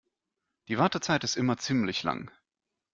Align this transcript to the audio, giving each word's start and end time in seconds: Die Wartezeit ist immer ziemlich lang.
Die 0.67 0.79
Wartezeit 0.79 1.23
ist 1.23 1.37
immer 1.37 1.57
ziemlich 1.57 2.01
lang. 2.01 2.31